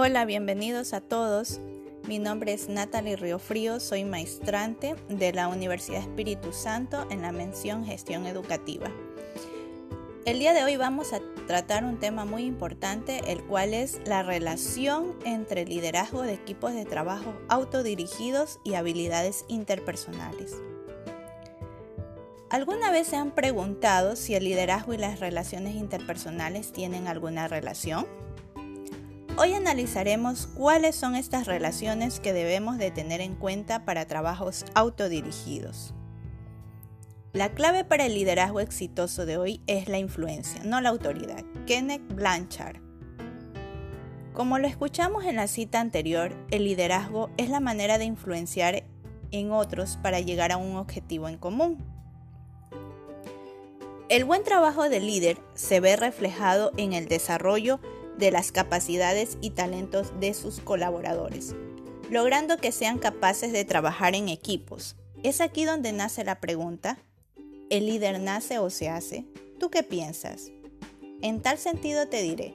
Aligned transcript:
Hola, 0.00 0.24
bienvenidos 0.26 0.92
a 0.92 1.00
todos. 1.00 1.58
Mi 2.06 2.20
nombre 2.20 2.52
es 2.52 2.68
Natalie 2.68 3.16
Riofrío, 3.16 3.80
soy 3.80 4.04
maestrante 4.04 4.94
de 5.08 5.32
la 5.32 5.48
Universidad 5.48 6.02
Espíritu 6.02 6.52
Santo 6.52 7.04
en 7.10 7.20
la 7.20 7.32
mención 7.32 7.84
Gestión 7.84 8.24
Educativa. 8.24 8.92
El 10.24 10.38
día 10.38 10.54
de 10.54 10.62
hoy 10.62 10.76
vamos 10.76 11.12
a 11.12 11.20
tratar 11.48 11.82
un 11.82 11.98
tema 11.98 12.24
muy 12.24 12.44
importante, 12.44 13.32
el 13.32 13.42
cual 13.42 13.74
es 13.74 13.98
la 14.06 14.22
relación 14.22 15.16
entre 15.24 15.64
liderazgo 15.64 16.22
de 16.22 16.34
equipos 16.34 16.74
de 16.74 16.84
trabajo 16.84 17.34
autodirigidos 17.48 18.60
y 18.62 18.74
habilidades 18.74 19.46
interpersonales. 19.48 20.54
¿Alguna 22.50 22.92
vez 22.92 23.08
se 23.08 23.16
han 23.16 23.32
preguntado 23.32 24.14
si 24.14 24.36
el 24.36 24.44
liderazgo 24.44 24.94
y 24.94 24.98
las 24.98 25.18
relaciones 25.18 25.74
interpersonales 25.74 26.72
tienen 26.72 27.08
alguna 27.08 27.48
relación? 27.48 28.06
Hoy 29.40 29.54
analizaremos 29.54 30.48
cuáles 30.48 30.96
son 30.96 31.14
estas 31.14 31.46
relaciones 31.46 32.18
que 32.18 32.32
debemos 32.32 32.76
de 32.76 32.90
tener 32.90 33.20
en 33.20 33.36
cuenta 33.36 33.84
para 33.84 34.04
trabajos 34.04 34.64
autodirigidos. 34.74 35.94
La 37.32 37.50
clave 37.50 37.84
para 37.84 38.06
el 38.06 38.14
liderazgo 38.14 38.58
exitoso 38.58 39.26
de 39.26 39.36
hoy 39.36 39.60
es 39.68 39.88
la 39.88 39.98
influencia, 39.98 40.60
no 40.64 40.80
la 40.80 40.88
autoridad. 40.88 41.44
Kenneth 41.68 42.02
Blanchard. 42.16 42.78
Como 44.32 44.58
lo 44.58 44.66
escuchamos 44.66 45.24
en 45.24 45.36
la 45.36 45.46
cita 45.46 45.78
anterior, 45.78 46.34
el 46.50 46.64
liderazgo 46.64 47.30
es 47.36 47.48
la 47.48 47.60
manera 47.60 47.98
de 47.98 48.06
influenciar 48.06 48.82
en 49.30 49.52
otros 49.52 49.98
para 50.02 50.18
llegar 50.18 50.50
a 50.50 50.56
un 50.56 50.74
objetivo 50.74 51.28
en 51.28 51.38
común. 51.38 51.78
El 54.08 54.24
buen 54.24 54.42
trabajo 54.42 54.88
del 54.88 55.06
líder 55.06 55.38
se 55.54 55.78
ve 55.78 55.94
reflejado 55.94 56.72
en 56.76 56.92
el 56.92 57.06
desarrollo 57.06 57.78
de 57.78 57.97
las 58.18 58.52
capacidades 58.52 59.38
y 59.40 59.50
talentos 59.50 60.12
de 60.20 60.34
sus 60.34 60.60
colaboradores, 60.60 61.54
logrando 62.10 62.58
que 62.58 62.72
sean 62.72 62.98
capaces 62.98 63.52
de 63.52 63.64
trabajar 63.64 64.14
en 64.14 64.28
equipos. 64.28 64.96
Es 65.22 65.40
aquí 65.40 65.64
donde 65.64 65.92
nace 65.92 66.24
la 66.24 66.40
pregunta, 66.40 66.98
¿el 67.70 67.86
líder 67.86 68.20
nace 68.20 68.58
o 68.58 68.70
se 68.70 68.88
hace? 68.88 69.24
¿Tú 69.58 69.70
qué 69.70 69.82
piensas? 69.82 70.50
En 71.22 71.40
tal 71.40 71.58
sentido 71.58 72.06
te 72.08 72.22
diré, 72.22 72.54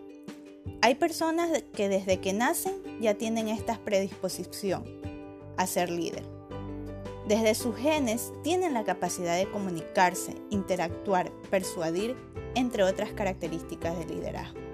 hay 0.82 0.96
personas 0.96 1.64
que 1.74 1.90
desde 1.90 2.20
que 2.20 2.34
nacen 2.34 2.74
ya 3.02 3.14
tienen 3.16 3.48
esta 3.48 3.78
predisposición 3.80 4.84
a 5.58 5.68
ser 5.68 5.90
líder. 5.90 6.24
Desde 7.28 7.56
sus 7.56 7.76
genes 7.78 8.34
tienen 8.44 8.74
la 8.74 8.84
capacidad 8.84 9.38
de 9.38 9.50
comunicarse, 9.50 10.36
interactuar, 10.50 11.32
persuadir, 11.50 12.18
entre 12.56 12.84
otras 12.84 13.14
características 13.14 13.98
del 13.98 14.10
liderazgo. 14.10 14.73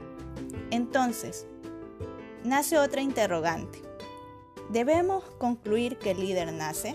Entonces, 0.71 1.47
nace 2.43 2.77
otra 2.77 3.01
interrogante. 3.01 3.81
¿Debemos 4.69 5.23
concluir 5.39 5.97
que 5.97 6.11
el 6.11 6.19
líder 6.19 6.53
nace? 6.53 6.93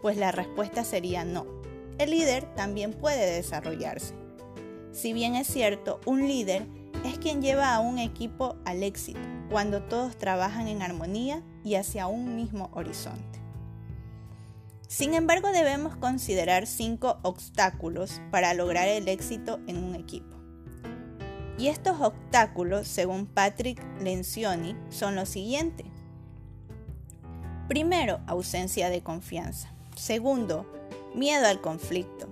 Pues 0.00 0.16
la 0.16 0.30
respuesta 0.30 0.84
sería 0.84 1.24
no. 1.24 1.46
El 1.98 2.10
líder 2.10 2.54
también 2.54 2.92
puede 2.92 3.34
desarrollarse. 3.34 4.14
Si 4.92 5.12
bien 5.12 5.34
es 5.34 5.46
cierto, 5.46 6.00
un 6.06 6.28
líder 6.28 6.66
es 7.04 7.18
quien 7.18 7.42
lleva 7.42 7.74
a 7.74 7.80
un 7.80 7.98
equipo 7.98 8.56
al 8.64 8.82
éxito, 8.82 9.18
cuando 9.50 9.82
todos 9.82 10.16
trabajan 10.16 10.68
en 10.68 10.82
armonía 10.82 11.42
y 11.64 11.74
hacia 11.74 12.06
un 12.06 12.36
mismo 12.36 12.70
horizonte. 12.72 13.40
Sin 14.88 15.14
embargo, 15.14 15.50
debemos 15.50 15.96
considerar 15.96 16.66
cinco 16.66 17.18
obstáculos 17.22 18.20
para 18.30 18.54
lograr 18.54 18.86
el 18.86 19.08
éxito 19.08 19.58
en 19.66 19.82
un 19.82 19.96
equipo. 19.96 20.35
Y 21.58 21.68
estos 21.68 22.00
obstáculos, 22.00 22.86
según 22.86 23.26
Patrick 23.26 23.82
Lencioni, 24.00 24.76
son 24.90 25.14
los 25.14 25.28
siguientes. 25.28 25.86
Primero, 27.68 28.20
ausencia 28.26 28.90
de 28.90 29.02
confianza. 29.02 29.72
Segundo, 29.96 30.66
miedo 31.14 31.46
al 31.46 31.60
conflicto. 31.60 32.28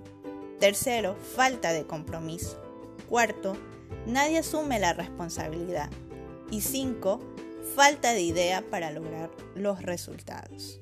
Tercero, 0.59 1.15
falta 1.15 1.73
de 1.73 1.85
compromiso. 1.85 2.61
Cuarto, 3.09 3.57
nadie 4.05 4.37
asume 4.37 4.79
la 4.79 4.93
responsabilidad. 4.93 5.89
Y 6.51 6.61
cinco, 6.61 7.19
falta 7.75 8.13
de 8.13 8.21
idea 8.21 8.63
para 8.69 8.91
lograr 8.91 9.31
los 9.55 9.81
resultados. 9.81 10.79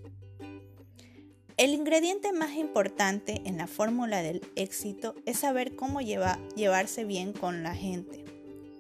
El 1.56 1.72
ingrediente 1.72 2.34
más 2.34 2.56
importante 2.56 3.42
en 3.46 3.58
la 3.58 3.68
fórmula 3.68 4.22
del 4.22 4.42
éxito 4.56 5.16
es 5.26 5.40
saber 5.40 5.76
cómo 5.76 6.02
llevarse 6.02 7.06
bien 7.06 7.32
con 7.32 7.64
la 7.64 7.76
gente. 7.76 8.23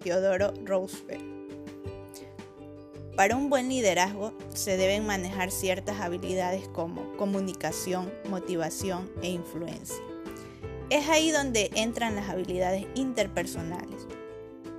Teodoro 0.04 0.54
Roosevelt. 0.66 1.24
Para 3.16 3.38
un 3.38 3.50
buen 3.50 3.70
liderazgo 3.70 4.34
se 4.54 4.76
deben 4.76 5.06
manejar 5.06 5.50
ciertas 5.50 6.02
habilidades 6.02 6.68
como 6.68 7.16
comunicación, 7.16 8.12
motivación 8.30 9.10
e 9.22 9.30
influencia. 9.30 10.04
Es 10.90 11.08
ahí 11.08 11.32
donde 11.32 11.72
entran 11.76 12.16
las 12.16 12.30
habilidades 12.30 12.86
interpersonales. 12.96 14.08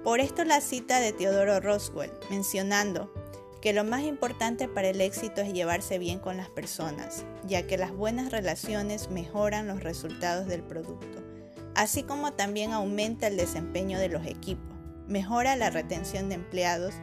Por 0.03 0.21
esto 0.21 0.45
la 0.45 0.61
cita 0.61 1.01
de 1.01 1.13
Teodoro 1.13 1.61
Roosevelt 1.61 2.13
mencionando 2.29 3.11
que 3.63 3.73
lo 3.73 3.83
más 3.83 4.03
importante 4.03 4.69
para 4.69 4.89
el 4.89 5.01
éxito 5.01 5.41
es 5.41 5.55
llevarse 5.55 5.99
bien 5.99 6.19
con 6.19 6.37
las 6.37 6.51
personas, 6.51 7.25
ya 7.47 7.67
que 7.67 7.79
las 7.79 7.93
buenas 7.93 8.31
relaciones 8.31 9.09
mejoran 9.09 9.69
los 9.69 9.83
resultados 9.83 10.47
del 10.49 10.63
producto, 10.63 11.23
así 11.75 12.03
como 12.03 12.35
también 12.35 12.73
aumenta 12.73 13.29
el 13.29 13.39
desempeño 13.39 13.99
de 13.99 14.11
los 14.11 14.27
equipos 14.27 14.74
mejora 15.07 15.57
la 15.57 15.71
retención 15.71 16.29
de 16.29 16.37
empleados, 16.37 16.95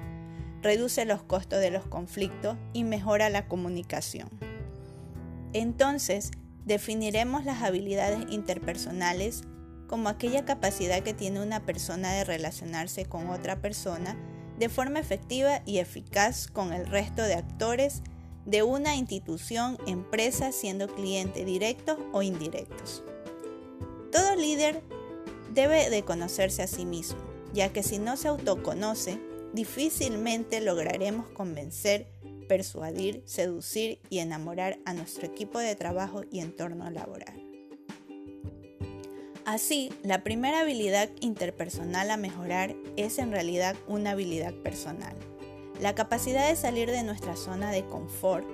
reduce 0.62 1.06
los 1.06 1.24
costos 1.24 1.60
de 1.60 1.72
los 1.72 1.86
conflictos 1.86 2.58
y 2.74 2.84
mejora 2.84 3.30
la 3.30 3.48
comunicación. 3.48 4.30
Entonces, 5.54 6.32
definiremos 6.66 7.46
las 7.46 7.64
habilidades 7.64 8.26
interpersonales 8.30 9.42
como 9.88 10.08
aquella 10.08 10.46
capacidad 10.46 11.02
que 11.02 11.14
tiene 11.14 11.42
una 11.42 11.66
persona 11.66 12.14
de 12.14 12.24
relacionarse 12.24 13.06
con 13.06 13.30
otra 13.30 13.62
persona 13.62 14.16
de 14.58 14.70
forma 14.70 15.00
efectiva 15.00 15.62
y 15.66 15.80
eficaz 15.80 16.48
con 16.48 16.72
el 16.72 16.88
resto 16.88 17.24
de 17.24 17.34
actores 17.34 18.04
de 18.46 18.64
una 18.64 18.96
institución, 18.96 19.78
empresa, 19.88 20.52
siendo 20.52 20.88
cliente 20.88 21.46
directos 21.46 21.98
o 22.14 22.22
indirectos. 22.22 23.04
Todo 24.12 24.36
líder 24.36 24.82
debe 25.54 25.90
de 25.90 26.04
conocerse 26.04 26.62
a 26.62 26.68
sí 26.68 26.86
mismo 26.86 27.31
ya 27.54 27.74
que 27.74 27.84
si 27.84 28.00
no 28.00 28.18
se 28.18 28.28
autoconoce, 28.28 29.20
difícilmente 29.54 30.62
lograremos 30.62 31.28
convencer, 31.30 32.08
persuadir, 32.48 33.22
seducir 33.26 34.00
y 34.10 34.20
enamorar 34.20 34.80
a 34.86 34.94
nuestro 34.94 35.26
equipo 35.26 35.60
de 35.60 35.76
trabajo 35.76 36.24
y 36.32 36.40
entorno 36.40 36.90
laboral. 36.90 37.42
Así, 39.46 39.92
la 40.04 40.24
primera 40.24 40.62
habilidad 40.62 41.10
interpersonal 41.20 42.12
a 42.12 42.18
mejorar 42.18 42.76
es 42.96 43.18
en 43.18 43.32
realidad 43.32 43.76
una 43.88 44.12
habilidad 44.12 44.54
personal, 44.54 45.16
la 45.80 45.96
capacidad 45.96 46.48
de 46.48 46.56
salir 46.56 46.92
de 46.92 47.04
nuestra 47.04 47.36
zona 47.36 47.72
de 47.72 47.86
confort 47.86 48.46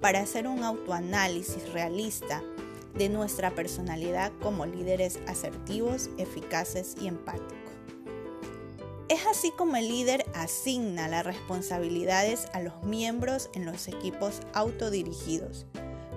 para 0.00 0.20
hacer 0.20 0.46
un 0.46 0.62
autoanálisis 0.62 1.72
realista 1.72 2.42
de 2.96 3.08
nuestra 3.08 3.54
personalidad 3.54 4.32
como 4.40 4.64
líderes 4.64 5.18
asertivos, 5.26 6.10
eficaces 6.18 6.94
y 7.00 7.08
empáticos. 7.08 7.67
Es 9.08 9.24
así 9.24 9.52
como 9.52 9.76
el 9.76 9.88
líder 9.88 10.26
asigna 10.34 11.08
las 11.08 11.24
responsabilidades 11.24 12.46
a 12.52 12.60
los 12.60 12.82
miembros 12.82 13.48
en 13.54 13.64
los 13.64 13.88
equipos 13.88 14.40
autodirigidos, 14.52 15.66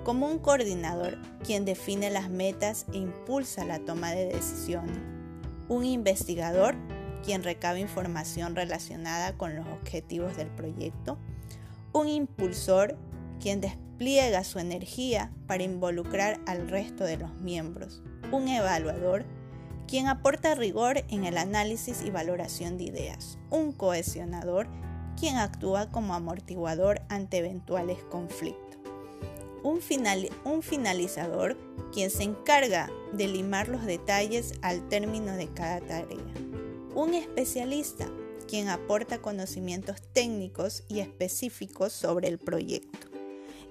como 0.03 0.27
un 0.27 0.39
coordinador 0.39 1.17
quien 1.41 1.63
define 1.63 2.09
las 2.09 2.29
metas 2.29 2.85
e 2.91 2.97
impulsa 2.97 3.63
la 3.63 3.79
toma 3.79 4.11
de 4.11 4.25
decisiones, 4.25 4.97
un 5.69 5.85
investigador 5.85 6.75
quien 7.23 7.43
recaba 7.43 7.79
información 7.79 8.57
relacionada 8.57 9.37
con 9.37 9.55
los 9.55 9.67
objetivos 9.67 10.35
del 10.35 10.49
proyecto, 10.49 11.17
un 11.93 12.09
impulsor 12.09 12.97
quien 13.39 13.61
despliega 13.61 14.43
su 14.43 14.59
energía 14.59 15.31
para 15.47 15.63
involucrar 15.63 16.41
al 16.45 16.67
resto 16.67 17.05
de 17.05 17.15
los 17.15 17.33
miembros, 17.35 18.01
un 18.33 18.49
evaluador 18.49 19.23
quien 19.87 20.07
aporta 20.07 20.55
rigor 20.55 21.03
en 21.09 21.25
el 21.25 21.37
análisis 21.37 22.01
y 22.03 22.11
valoración 22.11 22.77
de 22.77 22.85
ideas, 22.85 23.37
un 23.49 23.71
cohesionador, 23.71 24.67
quien 25.19 25.37
actúa 25.37 25.91
como 25.91 26.13
amortiguador 26.13 27.01
ante 27.09 27.37
eventuales 27.37 28.03
conflictos, 28.05 28.79
un, 29.63 29.79
un 30.45 30.61
finalizador, 30.61 31.57
quien 31.91 32.09
se 32.09 32.23
encarga 32.23 32.89
de 33.13 33.27
limar 33.27 33.67
los 33.67 33.85
detalles 33.85 34.53
al 34.61 34.87
término 34.89 35.33
de 35.33 35.47
cada 35.47 35.79
tarea, 35.81 36.33
un 36.95 37.13
especialista, 37.13 38.07
quien 38.47 38.69
aporta 38.69 39.21
conocimientos 39.21 40.01
técnicos 40.13 40.83
y 40.89 40.99
específicos 40.99 41.93
sobre 41.93 42.27
el 42.27 42.37
proyecto. 42.37 43.07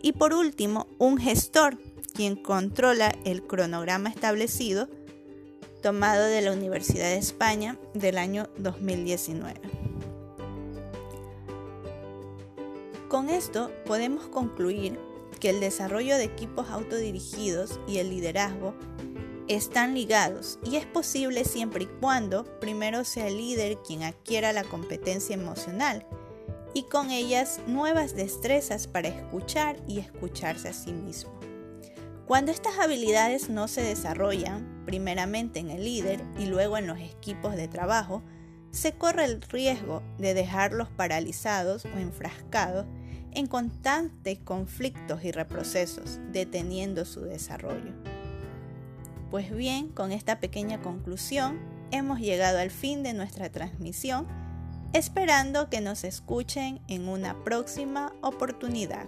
Y 0.03 0.12
por 0.12 0.33
último, 0.33 0.87
un 0.99 1.19
gestor, 1.19 1.79
quien 2.15 2.37
controla 2.37 3.15
el 3.25 3.47
cronograma 3.47 4.09
establecido 4.09 4.89
tomado 5.81 6.25
de 6.25 6.43
la 6.43 6.53
Universidad 6.53 7.09
de 7.09 7.17
España 7.17 7.79
del 7.94 8.19
año 8.19 8.49
2019. 8.59 9.61
Con 13.09 13.29
esto 13.29 13.73
podemos 13.87 14.29
concluir 14.29 14.99
que 15.41 15.50
el 15.50 15.61
desarrollo 15.61 16.17
de 16.17 16.25
equipos 16.25 16.69
autodirigidos 16.69 17.81
y 17.88 17.99
el 17.99 18.11
liderazgo 18.11 18.75
están 19.49 19.94
ligados 19.94 20.59
y 20.65 20.77
es 20.77 20.87
posible 20.87 21.44
siempre 21.44 21.85
y 21.85 21.88
cuando 22.00 22.44
primero 22.61 23.05
sea 23.05 23.26
el 23.26 23.38
líder 23.38 23.79
quien 23.79 24.03
adquiera 24.03 24.53
la 24.53 24.65
competencia 24.65 25.35
emocional 25.35 26.06
y 26.73 26.85
con 26.85 27.11
ellas 27.11 27.59
nuevas 27.67 28.15
destrezas 28.15 28.87
para 28.87 29.09
escuchar 29.09 29.76
y 29.88 29.99
escucharse 29.99 30.69
a 30.69 30.73
sí 30.73 30.93
mismo. 30.93 31.33
Cuando 32.26 32.53
estas 32.53 32.79
habilidades 32.79 33.50
no 33.50 33.67
se 33.67 33.83
desarrollan, 33.83 34.80
primeramente 34.90 35.60
en 35.60 35.70
el 35.70 35.84
líder 35.84 36.20
y 36.37 36.46
luego 36.46 36.76
en 36.76 36.88
los 36.88 36.98
equipos 36.98 37.54
de 37.54 37.69
trabajo, 37.69 38.25
se 38.72 38.90
corre 38.90 39.25
el 39.25 39.40
riesgo 39.40 40.02
de 40.19 40.34
dejarlos 40.34 40.88
paralizados 40.88 41.84
o 41.84 41.96
enfrascados 41.96 42.87
en 43.31 43.46
constantes 43.46 44.40
conflictos 44.40 45.22
y 45.22 45.31
reprocesos, 45.31 46.19
deteniendo 46.32 47.04
su 47.04 47.20
desarrollo. 47.20 47.92
Pues 49.31 49.54
bien, 49.54 49.90
con 49.90 50.10
esta 50.10 50.40
pequeña 50.40 50.82
conclusión, 50.82 51.60
hemos 51.92 52.19
llegado 52.19 52.58
al 52.58 52.72
fin 52.72 53.04
de 53.04 53.12
nuestra 53.12 53.48
transmisión 53.48 54.26
esperando 54.92 55.70
que 55.70 55.81
nos 55.81 56.02
escuchen 56.02 56.81
en 56.88 57.08
una 57.08 57.44
próxima 57.44 58.12
oportunidad. 58.22 59.06